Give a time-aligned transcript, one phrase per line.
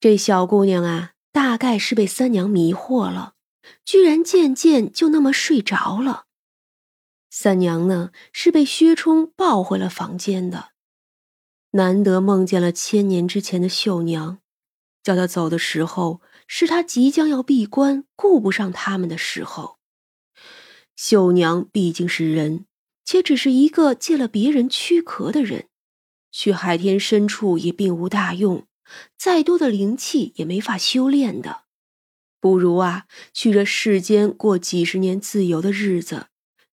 [0.00, 3.34] 这小姑娘啊，大概是被三娘迷惑了，
[3.84, 6.24] 居然渐渐就那么睡着了。
[7.28, 10.70] 三娘呢，是被薛冲抱回了房间的。
[11.72, 14.38] 难得梦见了千年之前的秀娘，
[15.02, 19.76] 叫她走的时候，是她即将要闭关，顾不上他们的时候。
[20.96, 22.64] 秀娘毕竟是人，
[23.04, 25.68] 且只是一个借了别人躯壳的人，
[26.32, 28.66] 去海天深处也并无大用，
[29.16, 31.64] 再多的灵气也没法修炼的，
[32.40, 36.28] 不如啊，去这世间过几十年自由的日子。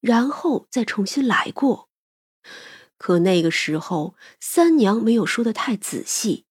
[0.00, 1.88] 然后再重新来过，
[2.98, 6.46] 可那个时候三娘没有说的太仔细，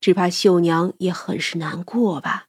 [0.00, 2.48] 只怕秀娘也很是难过吧。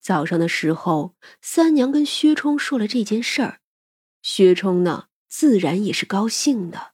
[0.00, 3.58] 早上的时候，三娘跟薛冲说了这件事儿，
[4.22, 6.92] 薛冲呢自然也是高兴的。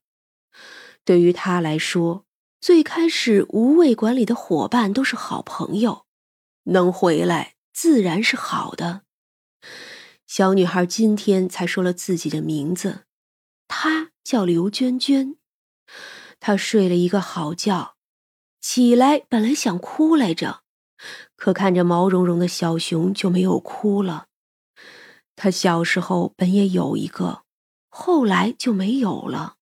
[1.04, 2.24] 对于他来说，
[2.60, 6.06] 最开始无畏馆里的伙伴都是好朋友，
[6.64, 9.02] 能回来自然是好的。
[10.26, 13.04] 小女孩今天才说了自己的名字，
[13.68, 15.36] 她叫刘娟娟。
[16.40, 17.94] 她睡了一个好觉，
[18.60, 20.62] 起来本来想哭来着，
[21.36, 24.26] 可看着毛茸茸的小熊就没有哭了。
[25.36, 27.42] 她小时候本也有一个，
[27.88, 29.55] 后来就没有了。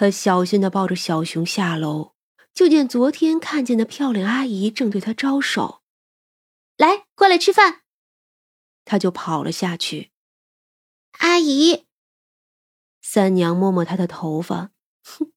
[0.00, 2.12] 他小心的抱着小熊下楼，
[2.54, 5.82] 就见昨天看见的漂亮阿姨正对他招手
[6.78, 7.82] ：“来，过来吃饭。”
[8.86, 10.12] 他就跑了下去。
[11.18, 11.86] 阿姨，
[13.02, 14.70] 三娘摸摸他的头发，
[15.02, 15.32] 哼，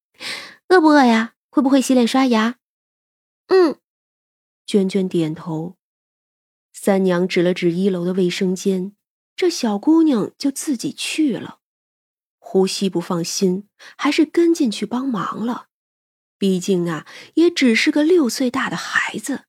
[0.67, 1.33] 饿不饿呀？
[1.49, 2.59] 会不会洗脸刷牙？
[3.47, 3.79] 嗯，
[4.67, 5.75] 娟娟点头。
[6.71, 8.95] 三娘指了指一楼的卫生间，
[9.35, 11.60] 这小姑娘就自己去了。
[12.51, 15.67] 呼吸不放心，还是跟进去帮忙了。
[16.37, 19.45] 毕竟啊，也只是个六岁大的孩子，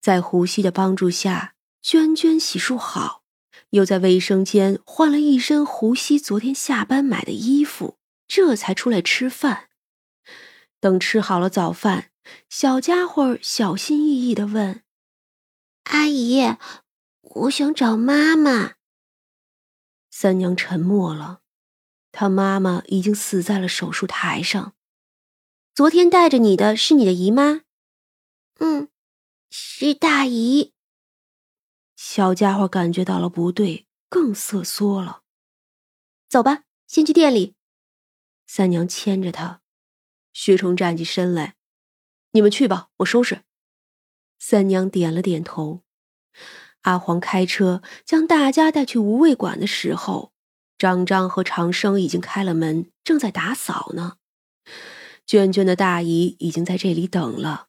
[0.00, 1.54] 在胡西的帮助下。
[1.80, 3.22] 娟娟洗漱好，
[3.70, 9.68] 又在卫生间换了一身胡西昨天下班买的衣服，这才出来吃饭。
[10.80, 12.10] 等吃好了早饭，
[12.48, 14.82] 小家伙小心翼翼的问
[15.92, 16.56] ：“阿姨，
[17.20, 18.72] 我想找妈妈。”
[20.10, 21.42] 三娘沉默了，
[22.16, 24.74] 她妈妈已经死在了手术台上。
[25.74, 27.62] 昨天带着你的是你的姨妈？
[28.60, 28.88] 嗯，
[29.50, 30.72] 是大姨。
[31.96, 35.22] 小家伙感觉到了不对，更瑟缩了。
[36.28, 37.56] 走吧，先去店里。
[38.46, 39.60] 三娘牵着他，
[40.32, 41.56] 薛冲站起身来
[42.30, 43.42] ：“你们去吧，我收拾。”
[44.38, 45.82] 三娘点了点头。
[46.82, 50.33] 阿黄开车将大家带去无畏馆的时候，
[50.84, 54.18] 张张和长生已经开了门，正在打扫呢。
[55.24, 57.68] 娟娟的大姨已经在这里等了，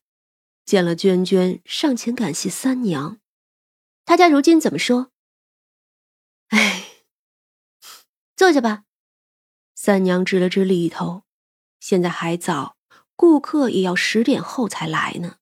[0.65, 3.21] 见了娟娟，上前感谢三娘。
[4.03, 5.11] 他家如今怎么说？
[6.49, 6.87] 哎，
[8.35, 8.83] 坐下吧。
[9.75, 11.23] 三娘指了指里头，
[11.79, 12.75] 现在还早，
[13.15, 15.37] 顾客也要十点后才来呢。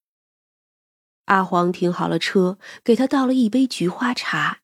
[1.26, 4.60] 阿黄停好了车，给他倒了一杯菊花茶。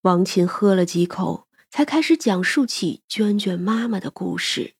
[0.00, 4.74] 王琴喝了几口，才开始讲述起娟娟妈妈的故事。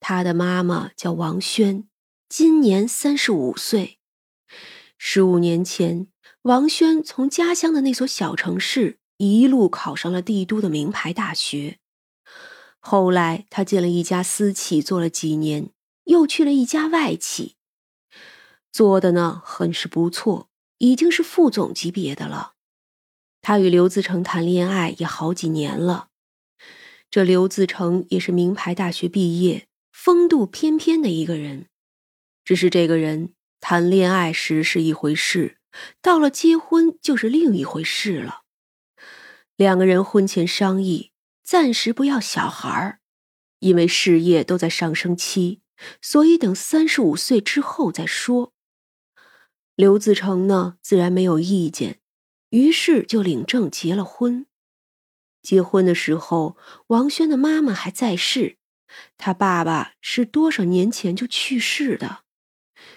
[0.00, 1.88] 她的妈妈叫王轩，
[2.28, 3.98] 今年三十五岁，
[4.98, 6.08] 十五年前。
[6.42, 11.78] 王轩从家乡的那所小城市一路考上了帝都的名牌大学，
[12.78, 15.70] 后来他进了一家私企做了几年，
[16.04, 17.56] 又去了一家外企，
[18.70, 20.48] 做的呢很是不错，
[20.78, 22.55] 已经是副总级别的了。
[23.48, 26.08] 他与刘自成谈恋爱也好几年了，
[27.08, 31.66] 这刘自成也是名牌大学毕业，风度翩翩的一个人，
[32.44, 35.58] 只是这个人谈恋爱时是一回事。
[36.02, 38.40] 到了结婚就是另一回事了。
[39.54, 41.12] 两个人婚前商议，
[41.44, 42.98] 暂时不要小孩儿，
[43.60, 45.60] 因为事业都在上升期，
[46.02, 48.52] 所以等三十五岁之后再说。
[49.76, 52.00] 刘自成呢，自然没有意见，
[52.56, 54.46] 于是就领证结了婚。
[55.42, 56.56] 结婚的时候，
[56.86, 58.56] 王轩的妈妈还在世，
[59.18, 62.24] 他爸爸是多少年前就去世的。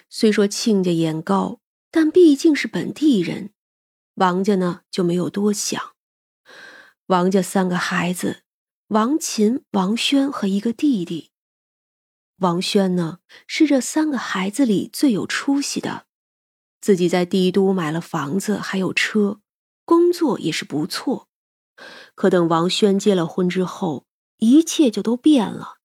[0.09, 1.59] 虽说亲家眼高。
[1.91, 3.50] 但毕竟是本地人，
[4.13, 5.95] 王家呢就没有多想。
[7.07, 8.44] 王家三个孩子，
[8.89, 11.31] 王琴、王轩和一个弟弟。
[12.41, 16.06] 王轩呢是这三个孩子里最有出息的，
[16.79, 19.41] 自己在帝都买了房子，还有车，
[19.89, 21.30] 工作也是不错。
[22.13, 24.06] 可等王轩结了婚之后，
[24.38, 25.77] 一切就都变了。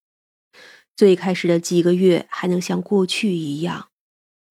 [0.94, 3.88] 最开始的几个月还能像过去一样。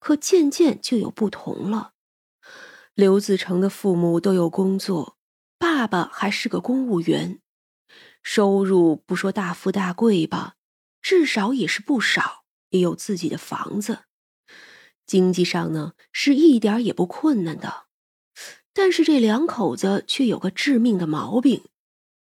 [0.00, 1.92] 可渐渐就有不同了。
[2.94, 5.16] 刘子成的父母都有工作，
[5.56, 7.40] 爸爸还是个公务员，
[8.24, 10.56] 收入不说大富大贵吧，
[11.00, 14.00] 至少也是不少，也有自己的房子，
[15.06, 17.83] 经济上呢是一点也不困难的。
[18.74, 21.62] 但是这两口子却有个致命的毛病，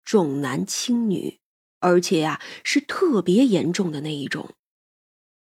[0.05, 1.39] 重男轻女，
[1.79, 4.51] 而且呀是特别严重的那一种。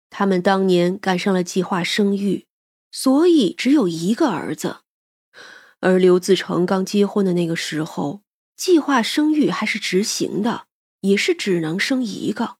[0.09, 2.45] 他们当年赶上了计划生育，
[2.91, 4.81] 所以只有一个儿子。
[5.79, 8.21] 而刘自成刚结婚的那个时候，
[8.55, 10.65] 计划生育还是执行的，
[11.01, 12.57] 也是只能生一个。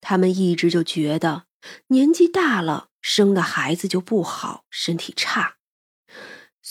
[0.00, 1.44] 他们一直就觉得
[1.88, 5.56] 年纪大了生的孩子就不好，身体差，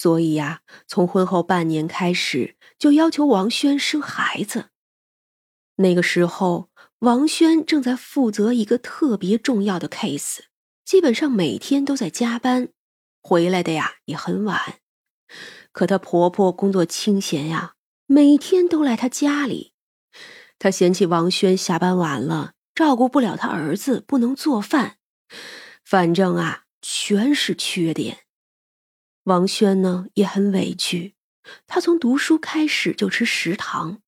[0.01, 4.69] 所以呀，从婚后半年开始就要求王轩生孩子。
[5.75, 6.69] 那个时候，
[6.99, 10.43] 王轩正在负责一个特别重要的 case，
[10.85, 12.69] 基本上每天都在加班，
[13.21, 14.79] 回来的呀也很晚。
[15.73, 17.73] 可她婆婆工作清闲呀，
[18.05, 19.73] 每天都来她家里。
[20.57, 24.95] 她嫌弃王轩下班晚了，照顾不了她儿子，不能做饭。
[25.83, 28.19] 反正啊，全是缺点。
[29.23, 31.15] 王轩呢也很委屈，
[31.67, 33.99] 他从读书开始就吃食堂，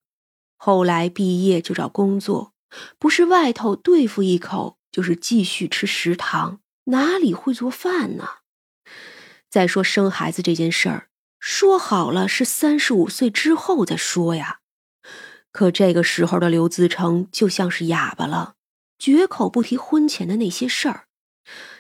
[0.58, 2.54] 后来毕业就找工作，
[2.98, 8.28] 不是外头对付一口，就是继续吃食堂，哪里会做饭呢？
[9.50, 11.10] 再说生孩子这件事儿。
[11.40, 14.60] 说好了是三十五岁之后再说呀，
[15.52, 18.54] 可这个时候的刘自成就像是哑巴了，
[19.00, 21.08] 绝口不提婚前的那些事儿。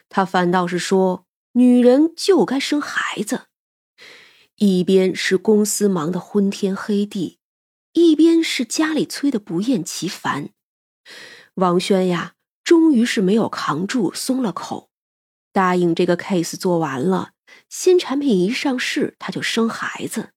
[0.09, 3.47] 他反倒是说，女人就该生孩子。
[4.55, 7.39] 一边是公司忙得昏天黑地，
[7.93, 10.49] 一边是家里催得不厌其烦。
[11.55, 14.89] 王轩呀，终于是没有扛住，松了口，
[15.51, 17.31] 答应这个 case 做完了。
[17.67, 20.29] 新产品一上市，他就生孩子。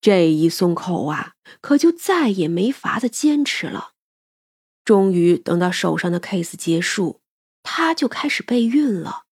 [0.00, 3.94] 这一松口啊，可就再也没法子坚持了。
[4.84, 7.20] 终于等到手上的 case 结束，
[7.64, 9.25] 他就开始备孕了。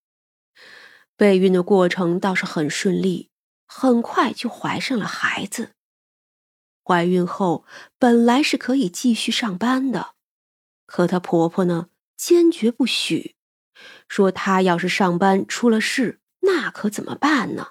[1.17, 3.29] 备孕的过程倒是很顺利，
[3.65, 5.71] 很快就怀上了孩子。
[6.83, 7.65] 怀孕后
[7.97, 10.15] 本来是可以继续上班的，
[10.85, 13.35] 可她婆婆呢，坚决不许，
[14.07, 16.19] 说她要是上班出了事。
[16.41, 17.69] 那可怎么办呢？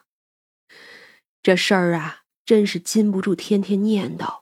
[1.43, 4.41] 这事儿啊，真是禁不住天天念叨。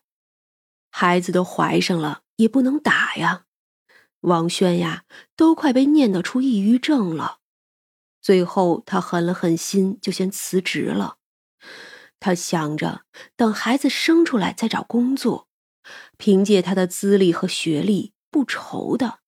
[0.90, 3.44] 孩子都怀上了，也不能打呀。
[4.20, 5.04] 王轩呀，
[5.36, 7.40] 都快被念叨出抑郁症了。
[8.22, 11.18] 最后，他狠了狠心，就先辞职了。
[12.20, 13.02] 他想着
[13.34, 15.48] 等孩子生出来再找工作，
[16.16, 19.18] 凭借他的资历和学历，不愁的。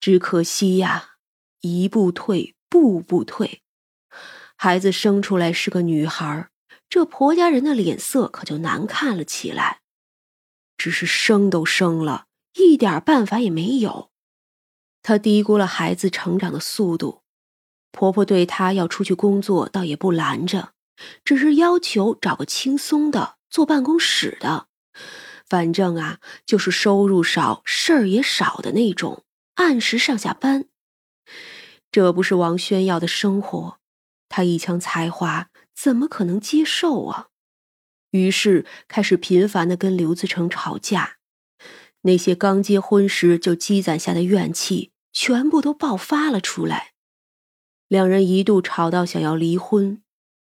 [0.00, 1.16] 只可惜呀，
[1.60, 3.62] 一步退，步步退。
[4.56, 6.48] 孩子生出来是个女孩，
[6.88, 9.82] 这婆家人的脸色可就难看了起来。
[10.78, 14.10] 只是生都生了，一点办法也没有。
[15.02, 17.21] 他低估了孩子成长的速度。
[17.92, 20.72] 婆婆对她要出去工作，倒也不拦着，
[21.24, 24.66] 只是要求找个轻松的，坐办公室的，
[25.46, 29.24] 反正啊，就是收入少、事儿也少的那种，
[29.54, 30.64] 按时上下班。
[31.90, 33.78] 这不是王轩要的生活。
[34.30, 37.28] 他一腔才华怎么可能接受啊？
[38.12, 41.18] 于是开始频繁的跟刘自成吵架，
[42.02, 46.91] 那些刚结婚时就积攒下的怨气全部都爆发了出来。
[47.92, 50.02] 两人一度吵到想要离婚。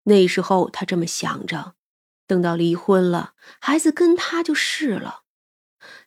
[0.02, 1.76] 那时候他这么想着：
[2.26, 5.22] 等到离婚了，孩子跟他就是了。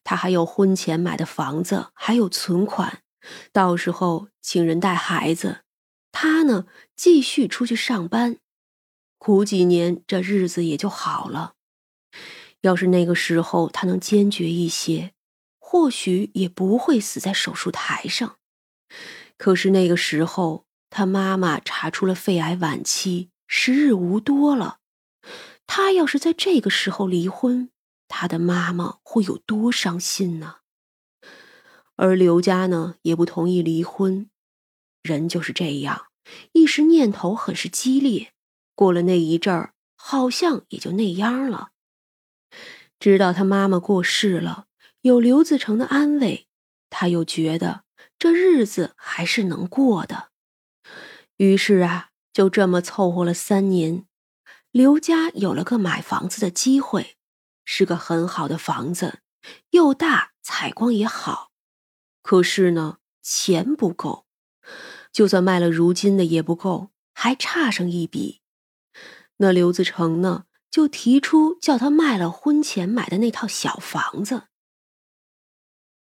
[0.03, 3.01] 他还有婚前买的房子，还有存款，
[3.53, 5.61] 到时候请人带孩子。
[6.11, 6.65] 他呢，
[6.97, 8.35] 继续出去上班，
[9.17, 11.53] 苦几年，这日子也就好了。
[12.59, 15.13] 要是那个时候他能坚决一些，
[15.57, 18.35] 或许也不会死在手术台上。
[19.37, 24.79] 可是那个时候，他妈妈查出了肺癌晚期，时日无多了。
[25.65, 27.69] 他要是在这个时候离婚，
[28.09, 30.57] 他的妈妈会有多伤心呢？
[31.95, 34.29] 而刘家呢，也不同意离婚。
[35.01, 36.07] 人就是这样，
[36.51, 38.33] 一时念头很是激烈，
[38.75, 41.69] 过了那一阵儿，好像也就那样了。
[42.99, 44.65] 直到他妈妈过世了，
[45.01, 46.47] 有刘自成的安慰，
[46.89, 47.85] 他又觉得
[48.19, 50.30] 这日子还是能过的。
[51.41, 54.05] 于是啊，就这么凑合了三年，
[54.69, 57.15] 刘家有了个买房子的机会，
[57.65, 59.21] 是个很好的房子，
[59.71, 61.49] 又大，采光也好。
[62.21, 64.27] 可是呢，钱不够。
[65.11, 68.41] 就算卖了如今的也不够，还差上一笔。
[69.37, 74.43] 那刘自成呢，就提出叫他卖了婚前买的那套小房子。